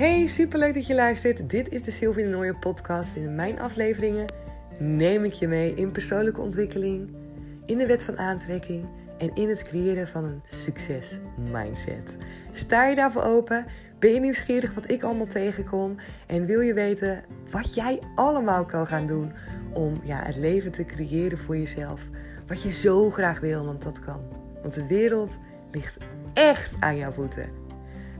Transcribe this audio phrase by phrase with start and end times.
[0.00, 1.50] Hey, superleuk dat je luistert.
[1.50, 3.16] Dit is de Sylvie de Nooijen podcast.
[3.16, 4.32] In mijn afleveringen
[4.78, 7.10] neem ik je mee in persoonlijke ontwikkeling,
[7.66, 11.18] in de wet van aantrekking en in het creëren van een succes
[11.50, 12.16] mindset.
[12.52, 13.66] Sta je daarvoor open?
[13.98, 15.96] Ben je nieuwsgierig wat ik allemaal tegenkom?
[16.26, 19.32] En wil je weten wat jij allemaal kan gaan doen
[19.72, 22.00] om ja, het leven te creëren voor jezelf?
[22.46, 24.20] Wat je zo graag wil, want dat kan.
[24.62, 25.38] Want de wereld
[25.70, 25.96] ligt
[26.34, 27.59] echt aan jouw voeten.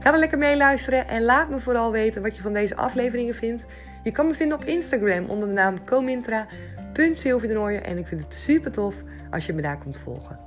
[0.01, 3.35] Ga er lekker mee luisteren en laat me vooral weten wat je van deze afleveringen
[3.35, 3.65] vindt.
[4.03, 8.71] Je kan me vinden op Instagram onder de naam comintra.sylviedenoorje en ik vind het super
[8.71, 8.95] tof
[9.31, 10.39] als je me daar komt volgen.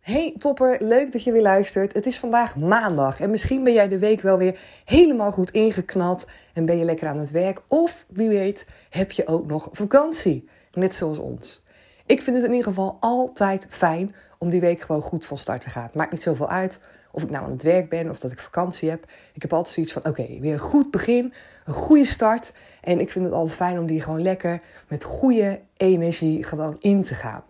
[0.00, 1.94] Hey topper, leuk dat je weer luistert.
[1.94, 6.26] Het is vandaag maandag en misschien ben jij de week wel weer helemaal goed ingeknald
[6.52, 7.60] en ben je lekker aan het werk.
[7.66, 11.62] Of wie weet, heb je ook nog vakantie, net zoals ons.
[12.08, 15.60] Ik vind het in ieder geval altijd fijn om die week gewoon goed van start
[15.60, 15.90] te gaan.
[15.92, 16.80] Maakt niet zoveel uit
[17.12, 19.04] of ik nou aan het werk ben of dat ik vakantie heb.
[19.32, 21.32] Ik heb altijd zoiets van: oké, weer een goed begin,
[21.64, 22.52] een goede start.
[22.80, 27.02] En ik vind het altijd fijn om die gewoon lekker met goede energie gewoon in
[27.02, 27.44] te gaan.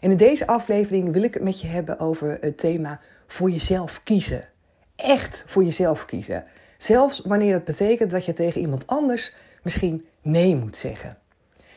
[0.00, 4.00] En in deze aflevering wil ik het met je hebben over het thema voor jezelf
[4.02, 4.48] kiezen.
[4.96, 6.44] Echt voor jezelf kiezen.
[6.76, 9.32] Zelfs wanneer dat betekent dat je tegen iemand anders
[9.62, 11.18] misschien nee moet zeggen.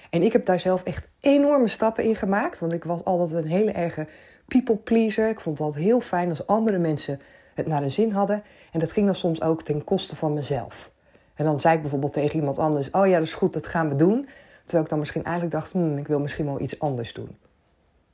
[0.09, 2.59] En ik heb daar zelf echt enorme stappen in gemaakt.
[2.59, 4.07] Want ik was altijd een hele erge
[4.47, 5.29] people pleaser.
[5.29, 7.19] Ik vond het altijd heel fijn als andere mensen
[7.53, 8.43] het naar hun zin hadden.
[8.71, 10.91] En dat ging dan soms ook ten koste van mezelf.
[11.35, 13.89] En dan zei ik bijvoorbeeld tegen iemand anders: Oh ja, dat is goed, dat gaan
[13.89, 14.27] we doen.
[14.61, 17.37] Terwijl ik dan misschien eigenlijk dacht: hmm, ik wil misschien wel iets anders doen.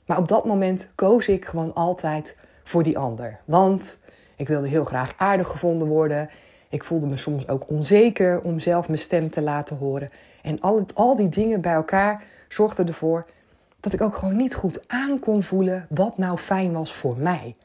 [0.05, 3.39] Maar op dat moment koos ik gewoon altijd voor die ander.
[3.45, 3.97] Want
[4.35, 6.29] ik wilde heel graag aardig gevonden worden.
[6.69, 10.09] Ik voelde me soms ook onzeker om zelf mijn stem te laten horen.
[10.41, 13.25] En al, al die dingen bij elkaar zorgden ervoor
[13.79, 17.55] dat ik ook gewoon niet goed aan kon voelen wat nou fijn was voor mij.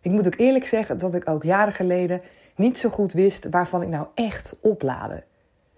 [0.00, 2.20] Ik moet ook eerlijk zeggen dat ik ook jaren geleden
[2.56, 5.24] niet zo goed wist waarvan ik nou echt opladen.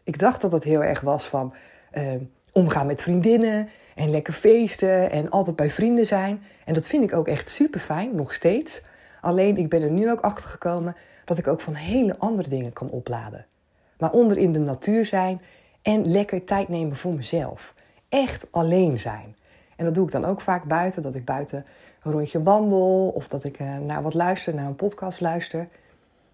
[0.03, 1.55] Ik dacht dat het heel erg was van
[1.95, 2.13] uh,
[2.53, 6.43] omgaan met vriendinnen en lekker feesten en altijd bij vrienden zijn.
[6.65, 8.83] En dat vind ik ook echt super fijn, nog steeds.
[9.25, 12.73] Alleen ik ben er nu ook achter gekomen dat ik ook van hele andere dingen
[12.73, 13.47] kan opladen.
[13.97, 15.41] Waaronder in de natuur zijn
[15.83, 17.75] en lekker tijd nemen voor mezelf.
[18.09, 19.37] Echt alleen zijn.
[19.77, 21.03] En dat doe ik dan ook vaak buiten.
[21.03, 21.65] Dat ik buiten
[22.03, 25.69] een rondje wandel of dat ik eh, naar wat luister, naar een podcast luister.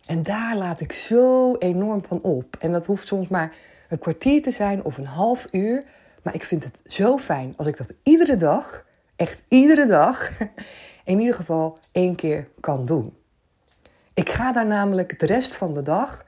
[0.06, 2.56] En daar laat ik zo enorm van op.
[2.60, 3.54] En dat hoeft soms maar
[3.88, 5.84] een kwartier te zijn of een half uur.
[6.22, 8.84] Maar ik vind het zo fijn als ik dat iedere dag,
[9.20, 10.31] echt iedere dag,
[11.04, 13.14] in ieder geval één keer kan doen.
[14.14, 16.26] Ik ga daar namelijk de rest van de dag,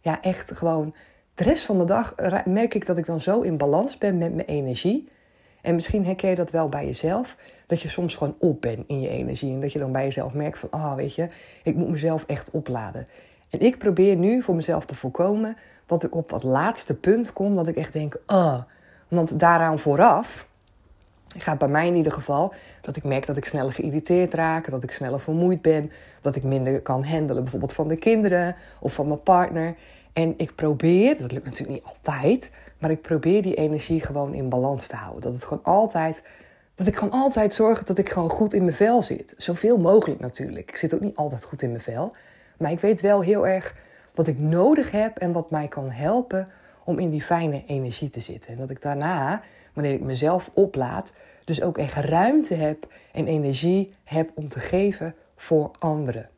[0.00, 0.94] ja echt gewoon,
[1.34, 4.34] de rest van de dag merk ik dat ik dan zo in balans ben met
[4.34, 5.08] mijn energie.
[5.62, 9.00] En misschien herken je dat wel bij jezelf, dat je soms gewoon op bent in
[9.00, 9.52] je energie.
[9.52, 11.28] En dat je dan bij jezelf merkt van, ah oh, weet je,
[11.62, 13.08] ik moet mezelf echt opladen.
[13.50, 15.56] En ik probeer nu voor mezelf te voorkomen
[15.86, 18.60] dat ik op dat laatste punt kom dat ik echt denk, ah, oh.
[19.08, 20.47] want daaraan vooraf
[21.36, 24.82] gaat bij mij in ieder geval dat ik merk dat ik sneller geïrriteerd raak, dat
[24.82, 25.90] ik sneller vermoeid ben,
[26.20, 29.74] dat ik minder kan handelen, bijvoorbeeld van de kinderen of van mijn partner.
[30.12, 34.48] En ik probeer, dat lukt natuurlijk niet altijd, maar ik probeer die energie gewoon in
[34.48, 35.22] balans te houden.
[35.22, 36.22] Dat het gewoon altijd,
[36.74, 39.34] dat ik gewoon altijd zorg dat ik gewoon goed in mijn vel zit.
[39.36, 40.70] Zoveel mogelijk natuurlijk.
[40.70, 42.14] Ik zit ook niet altijd goed in mijn vel.
[42.58, 43.74] Maar ik weet wel heel erg
[44.14, 46.46] wat ik nodig heb en wat mij kan helpen
[46.88, 48.50] om in die fijne energie te zitten.
[48.50, 49.42] En dat ik daarna,
[49.74, 55.14] wanneer ik mezelf oplaad, dus ook echt ruimte heb en energie heb om te geven
[55.36, 56.28] voor anderen.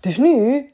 [0.00, 0.68] Dus nu,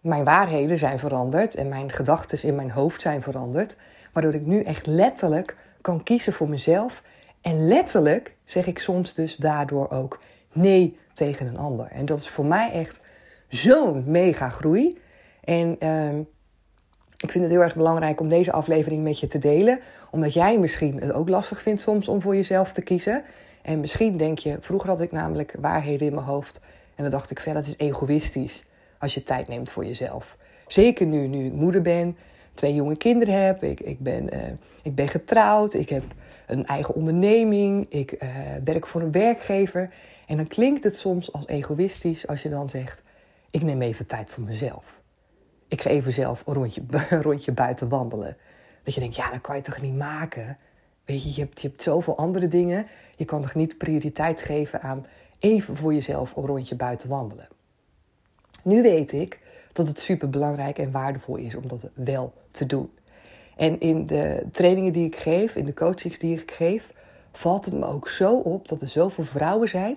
[0.00, 3.76] mijn waarheden zijn veranderd en mijn gedachten in mijn hoofd zijn veranderd,
[4.12, 7.02] waardoor ik nu echt letterlijk kan kiezen voor mezelf.
[7.40, 10.20] En letterlijk zeg ik soms dus daardoor ook
[10.52, 11.86] nee tegen een ander.
[11.86, 13.00] En dat is voor mij echt
[13.48, 14.98] zo'n mega groei.
[15.44, 16.24] En uh,
[17.22, 19.80] ik vind het heel erg belangrijk om deze aflevering met je te delen.
[20.10, 23.24] Omdat jij misschien het ook lastig vindt soms om voor jezelf te kiezen.
[23.62, 26.60] En misschien denk je, vroeger had ik namelijk waarheden in mijn hoofd.
[26.94, 28.64] En dan dacht ik, verder, het is egoïstisch
[28.98, 30.36] als je tijd neemt voor jezelf.
[30.66, 32.16] Zeker nu, nu ik moeder ben,
[32.54, 33.62] twee jonge kinderen heb.
[33.62, 34.40] Ik, ik, ben, uh,
[34.82, 36.04] ik ben getrouwd, ik heb
[36.46, 37.86] een eigen onderneming.
[37.88, 38.28] Ik uh,
[38.64, 39.90] werk voor een werkgever.
[40.26, 43.02] En dan klinkt het soms als egoïstisch als je dan zegt,
[43.50, 45.01] ik neem even tijd voor mezelf
[45.72, 46.82] ik ga even zelf een rondje,
[47.28, 48.36] rondje buiten wandelen.
[48.82, 50.56] Dat je denkt, ja, dat kan je toch niet maken?
[51.04, 52.86] Weet je, je hebt, je hebt zoveel andere dingen.
[53.16, 55.06] Je kan toch niet prioriteit geven aan
[55.38, 57.48] even voor jezelf een rondje buiten wandelen.
[58.62, 59.40] Nu weet ik
[59.72, 62.90] dat het super belangrijk en waardevol is om dat wel te doen.
[63.56, 66.92] En in de trainingen die ik geef, in de coachings die ik geef,
[67.32, 69.96] valt het me ook zo op dat er zoveel vrouwen zijn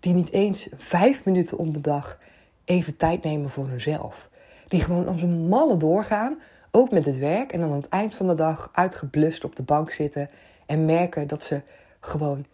[0.00, 2.18] die niet eens vijf minuten om de dag
[2.64, 4.29] even tijd nemen voor hunzelf.
[4.70, 6.38] Die gewoon als een malle doorgaan,
[6.70, 7.52] ook met het werk.
[7.52, 10.30] En dan aan het eind van de dag uitgeblust op de bank zitten
[10.66, 11.62] en merken dat ze
[12.00, 12.46] gewoon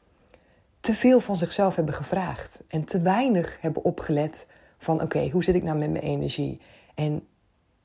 [0.81, 2.63] te veel van zichzelf hebben gevraagd.
[2.69, 4.47] En te weinig hebben opgelet
[4.79, 6.61] van oké, hoe zit ik nou met mijn energie?
[6.95, 7.27] En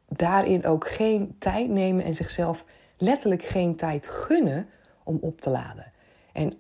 [0.08, 2.66] daarin ook geen tijd nemen en zichzelf
[2.98, 4.68] letterlijk geen tijd gunnen
[5.04, 5.92] om op te laden.
[6.34, 6.54] En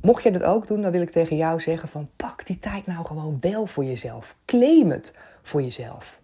[0.00, 2.86] mocht je dat ook doen, dan wil ik tegen jou zeggen van pak die tijd
[2.86, 4.36] nou gewoon wel voor jezelf.
[4.44, 6.22] Claim het voor jezelf.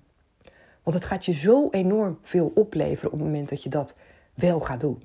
[0.83, 3.97] Want het gaat je zo enorm veel opleveren op het moment dat je dat
[4.35, 5.03] wel gaat doen.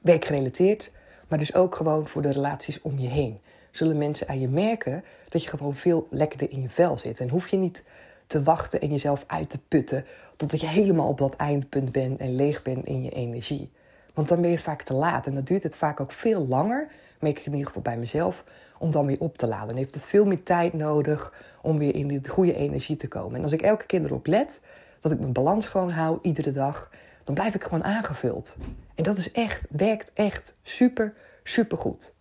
[0.00, 0.94] Werkgerelateerd,
[1.28, 3.40] maar dus ook gewoon voor de relaties om je heen.
[3.70, 7.20] Zullen mensen aan je merken dat je gewoon veel lekkerder in je vel zit.
[7.20, 7.84] En hoef je niet
[8.26, 10.04] te wachten en jezelf uit te putten
[10.36, 13.70] totdat je helemaal op dat eindpunt bent en leeg bent in je energie.
[14.14, 16.88] Want dan ben je vaak te laat en dan duurt het vaak ook veel langer,
[17.24, 18.44] merk ik in ieder geval bij mezelf,
[18.78, 19.68] om dan weer op te laden.
[19.68, 21.32] Dan heeft het veel meer tijd nodig
[21.62, 23.36] om weer in die goede energie te komen.
[23.36, 24.60] En als ik elke keer erop let
[25.00, 26.90] dat ik mijn balans gewoon hou, iedere dag,
[27.24, 28.56] dan blijf ik gewoon aangevuld.
[28.94, 32.14] En dat is echt, werkt echt super, super goed.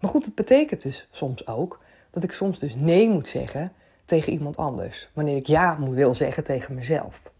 [0.00, 1.80] Maar goed, het betekent dus soms ook
[2.10, 3.72] dat ik soms dus nee moet zeggen
[4.04, 5.08] tegen iemand anders.
[5.12, 7.32] Wanneer ik ja moet wil zeggen tegen mezelf.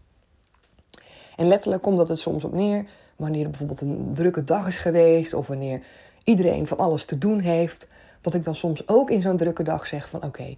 [1.35, 2.85] En letterlijk komt dat het soms op neer
[3.15, 5.85] wanneer er bijvoorbeeld een drukke dag is geweest of wanneer
[6.25, 7.87] iedereen van alles te doen heeft,
[8.21, 10.55] dat ik dan soms ook in zo'n drukke dag zeg van oké,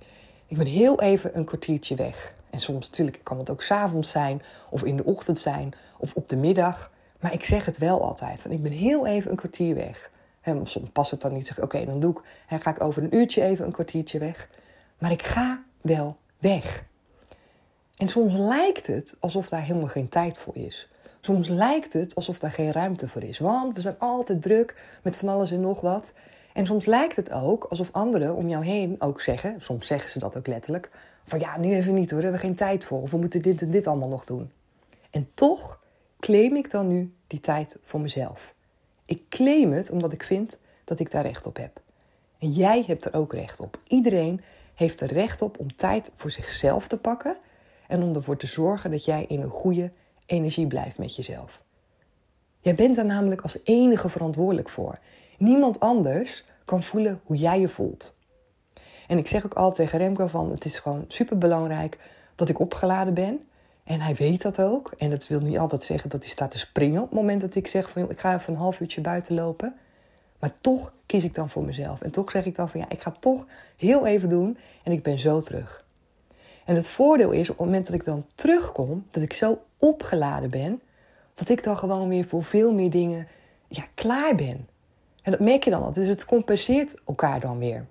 [0.47, 2.35] ik ben heel even een kwartiertje weg.
[2.49, 6.29] En soms natuurlijk kan het ook s'avonds zijn of in de ochtend zijn of op
[6.29, 6.91] de middag.
[7.19, 10.11] Maar ik zeg het wel altijd, van ik ben heel even een kwartier weg.
[10.41, 13.03] En soms past het dan niet, zeg oké, dan doe ik, en ga ik over
[13.03, 14.49] een uurtje even een kwartiertje weg.
[14.97, 16.85] Maar ik ga wel weg.
[17.95, 20.87] En soms lijkt het alsof daar helemaal geen tijd voor is.
[21.21, 23.39] Soms lijkt het alsof daar geen ruimte voor is.
[23.39, 26.13] Want we zijn altijd druk met van alles en nog wat.
[26.53, 30.19] En soms lijkt het ook alsof anderen om jou heen ook zeggen, soms zeggen ze
[30.19, 30.89] dat ook letterlijk,
[31.25, 33.01] van ja, nu even niet hoor, we hebben geen tijd voor.
[33.01, 34.51] Of we moeten dit en dit allemaal nog doen.
[35.11, 35.81] En toch
[36.19, 38.53] claim ik dan nu die tijd voor mezelf.
[39.05, 41.81] Ik claim het omdat ik vind dat ik daar recht op heb.
[42.39, 43.79] En jij hebt er ook recht op.
[43.87, 44.41] Iedereen
[44.73, 47.37] heeft er recht op om tijd voor zichzelf te pakken
[47.87, 49.91] en om ervoor te zorgen dat jij in een goede
[50.27, 51.63] energie blijft met jezelf.
[52.59, 54.99] Jij bent daar namelijk als enige verantwoordelijk voor.
[55.37, 58.13] Niemand anders kan voelen hoe jij je voelt.
[59.07, 61.97] En ik zeg ook altijd tegen Remco van het is gewoon super belangrijk
[62.35, 63.47] dat ik opgeladen ben.
[63.83, 64.93] En hij weet dat ook.
[64.97, 67.55] En dat wil niet altijd zeggen dat hij staat te springen op het moment dat
[67.55, 69.75] ik zeg van ik ga even een half uurtje buiten lopen.
[70.39, 72.01] Maar toch kies ik dan voor mezelf.
[72.01, 73.45] En toch zeg ik dan van ja, ik ga toch
[73.77, 75.85] heel even doen en ik ben zo terug.
[76.65, 80.49] En het voordeel is, op het moment dat ik dan terugkom, dat ik zo opgeladen
[80.49, 80.81] ben,
[81.33, 83.27] dat ik dan gewoon weer voor veel meer dingen
[83.67, 84.67] ja, klaar ben.
[85.21, 85.91] En dat merk je dan al.
[85.91, 87.85] Dus het compenseert elkaar dan weer.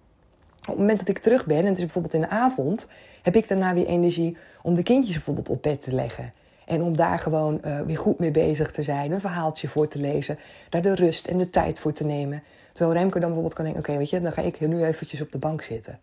[0.60, 2.86] Op het moment dat ik terug ben, en het is bijvoorbeeld in de avond,
[3.22, 6.32] heb ik daarna weer energie om de kindjes bijvoorbeeld op bed te leggen.
[6.64, 9.98] En om daar gewoon uh, weer goed mee bezig te zijn, een verhaaltje voor te
[9.98, 10.38] lezen,
[10.68, 12.42] daar de rust en de tijd voor te nemen.
[12.72, 15.32] Terwijl Remke dan bijvoorbeeld kan denken: oké, weet je, dan ga ik nu eventjes op
[15.32, 16.00] de bank zitten.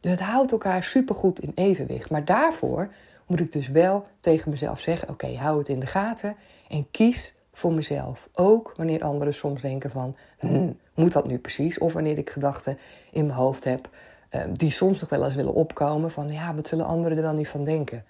[0.00, 2.10] Dus het houdt elkaar supergoed in evenwicht.
[2.10, 2.88] Maar daarvoor
[3.32, 6.36] moet ik dus wel tegen mezelf zeggen: oké, hou het in de gaten
[6.68, 8.28] en kies voor mezelf.
[8.32, 11.78] Ook wanneer anderen soms denken van, hm, moet dat nu precies?
[11.78, 12.78] Of wanneer ik gedachten
[13.10, 13.88] in mijn hoofd heb
[14.28, 17.34] ehm, die soms nog wel eens willen opkomen van, ja, wat zullen anderen er wel
[17.34, 18.04] niet van denken?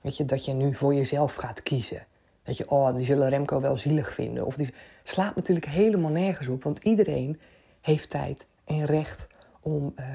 [0.00, 2.06] Weet je, dat je nu voor jezelf gaat kiezen.
[2.42, 4.46] Dat je, oh, die zullen Remco wel zielig vinden.
[4.46, 7.40] Of die slaat natuurlijk helemaal nergens op, want iedereen
[7.80, 9.26] heeft tijd en recht
[9.60, 10.06] om uh,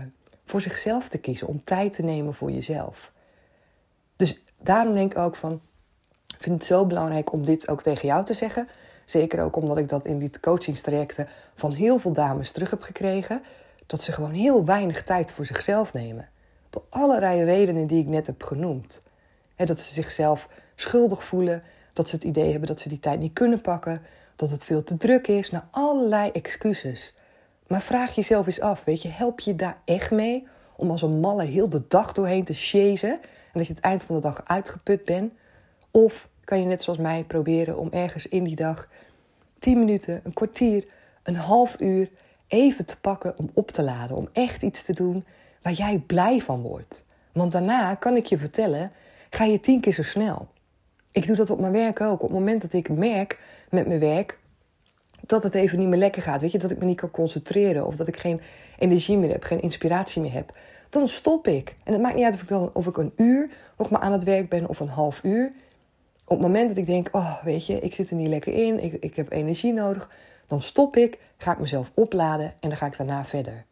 [0.46, 3.12] voor zichzelf te kiezen, om tijd te nemen voor jezelf.
[4.20, 5.62] Dus daarom denk ik ook van,
[6.28, 8.68] ik vind het zo belangrijk om dit ook tegen jou te zeggen.
[9.06, 13.42] Zeker ook omdat ik dat in die coachingstrajecten van heel veel dames terug heb gekregen.
[13.86, 16.30] Dat ze gewoon heel weinig tijd voor zichzelf nemen.
[16.70, 19.02] Door allerlei redenen die ik net heb genoemd.
[19.56, 21.64] dat ze zichzelf schuldig voelen.
[21.94, 24.02] Dat ze het idee hebben dat ze die tijd niet kunnen pakken.
[24.36, 25.52] Dat het veel te druk is.
[25.52, 27.14] Nou, allerlei excuses.
[27.68, 30.48] Maar vraag jezelf eens af, weet je, help je daar echt mee
[30.80, 34.04] om als een malle heel de dag doorheen te chasen en dat je het eind
[34.04, 35.34] van de dag uitgeput bent?
[35.92, 38.90] Of kan je net zoals mij proberen om ergens in die dag
[39.60, 40.86] 10 minuten, een kwartier,
[41.24, 42.10] een half uur
[42.48, 45.26] even te pakken om op te laden, om echt iets te doen
[45.62, 47.04] waar jij blij van wordt.
[47.34, 48.92] Want daarna kan ik je vertellen,
[49.30, 50.48] ga je tien keer zo snel.
[51.12, 52.22] Ik doe dat op mijn werk ook.
[52.22, 54.40] Op het moment dat ik merk met mijn werk
[55.30, 56.42] dat het even niet meer lekker gaat.
[56.42, 58.42] Weet je, dat ik me niet kan concentreren of dat ik geen
[58.78, 60.58] energie meer heb, geen inspiratie meer heb.
[60.90, 61.76] Dan stop ik.
[61.84, 64.12] En het maakt niet uit of ik dan of ik een uur nog maar aan
[64.12, 65.52] het werk ben of een half uur.
[66.26, 68.84] Op het moment dat ik denk, oh weet je, ik zit er niet lekker in,
[68.84, 70.10] ik, ik heb energie nodig,
[70.48, 73.66] dan stop ik, ga ik mezelf opladen en dan ga ik daarna verder.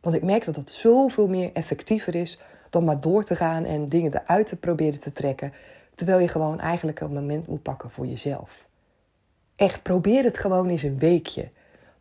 [0.00, 2.38] Want ik merk dat dat zoveel meer effectiever is
[2.70, 5.52] dan maar door te gaan en dingen eruit te proberen te trekken.
[5.94, 8.68] Terwijl je gewoon eigenlijk een moment moet pakken voor jezelf.
[9.56, 11.48] Echt, probeer het gewoon eens een weekje.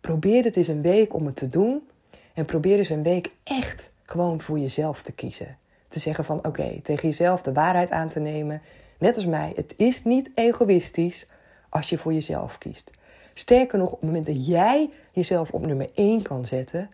[0.01, 1.87] Probeer het eens een week om het te doen.
[2.33, 5.57] En probeer eens een week echt gewoon voor jezelf te kiezen.
[5.87, 8.61] Te zeggen van oké, tegen jezelf de waarheid aan te nemen.
[8.99, 11.25] Net als mij, het is niet egoïstisch
[11.69, 12.91] als je voor jezelf kiest.
[13.33, 16.89] Sterker nog, op het moment dat jij jezelf op nummer 1 kan zetten,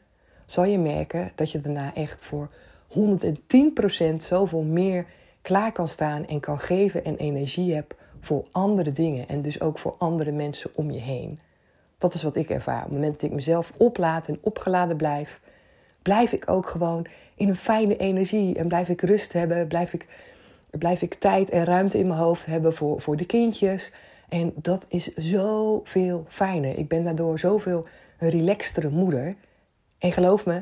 [0.45, 2.49] zal je merken dat je daarna echt voor
[2.87, 5.05] 110% zoveel meer
[5.49, 9.79] klaar kan staan en kan geven en energie hebt voor andere dingen en dus ook
[9.79, 11.39] voor andere mensen om je heen.
[11.97, 12.77] Dat is wat ik ervaar.
[12.77, 15.41] Op het moment dat ik mezelf oplaat en opgeladen blijf,
[16.01, 20.07] blijf ik ook gewoon in een fijne energie en blijf ik rust hebben, blijf ik,
[20.71, 23.91] blijf ik tijd en ruimte in mijn hoofd hebben voor, voor de kindjes.
[24.27, 26.77] En dat is zoveel fijner.
[26.77, 27.85] Ik ben daardoor zoveel
[28.19, 29.35] een relaxtere moeder.
[29.97, 30.61] En geloof me,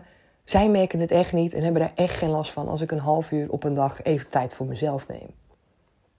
[0.50, 3.00] zij merken het echt niet en hebben daar echt geen last van als ik een
[3.00, 5.30] half uur op een dag even tijd voor mezelf neem.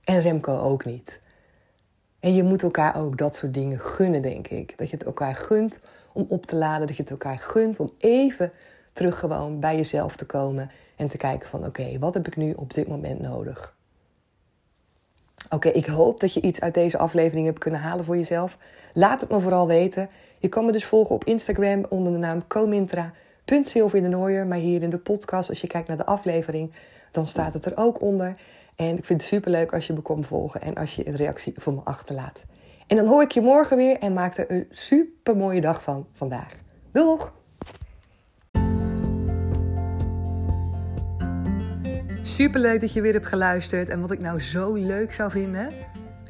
[0.04, 1.20] En Remco ook niet.
[2.20, 4.78] En je moet elkaar ook dat soort dingen gunnen, denk ik.
[4.78, 5.80] Dat je het elkaar gunt
[6.12, 8.52] om op te laden, dat je het elkaar gunt om even
[8.92, 12.52] terug gewoon bij jezelf te komen en te kijken van oké, wat heb ik nu
[12.52, 13.76] op dit moment nodig?
[15.50, 18.58] Oké, ik hoop dat je iets uit deze aflevering hebt kunnen halen voor jezelf.
[18.94, 20.08] Laat het me vooral weten.
[20.38, 22.46] Je kan me dus volgen op Instagram onder de naam
[23.48, 24.46] comintra.silvindenooier.
[24.46, 26.72] Maar hier in de podcast, als je kijkt naar de aflevering,
[27.10, 28.36] dan staat het er ook onder.
[28.76, 31.54] En ik vind het superleuk als je me komt volgen en als je een reactie
[31.56, 32.44] voor me achterlaat.
[32.86, 36.06] En dan hoor ik je morgen weer en maak er een super mooie dag van
[36.12, 36.52] vandaag.
[36.90, 37.36] Doeg!
[42.20, 43.88] Superleuk dat je weer hebt geluisterd.
[43.88, 45.68] En wat ik nou zo leuk zou vinden,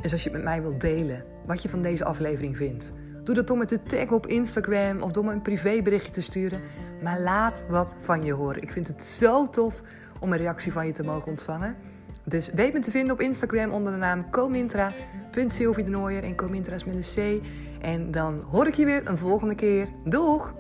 [0.00, 1.24] is als je het met mij wilt delen.
[1.46, 2.92] Wat je van deze aflevering vindt.
[3.28, 6.60] Doe dat door met de tag op Instagram of door me een privéberichtje te sturen.
[7.02, 8.62] Maar laat wat van je horen.
[8.62, 9.82] Ik vind het zo tof
[10.20, 11.76] om een reactie van je te mogen ontvangen.
[12.24, 16.94] Dus weet me te vinden op Instagram onder de naam comintra.sylvie En Comintra is met
[16.94, 17.44] een C.
[17.80, 19.88] En dan hoor ik je weer een volgende keer.
[20.04, 20.54] Doeg!